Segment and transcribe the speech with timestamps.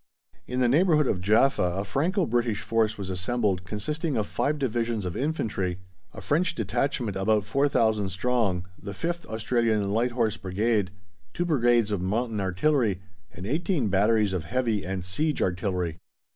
[0.47, 5.05] In the neighbourhood of Jaffa a Franco British force was assembled consisting of five Divisions
[5.05, 5.77] of Infantry,
[6.11, 10.89] a French detachment about 4,000 strong, the 5th Australian Light Horse Brigade,
[11.35, 12.99] two brigades of mountain artillery,
[13.31, 15.99] and eighteen batteries of heavy and siege artillery.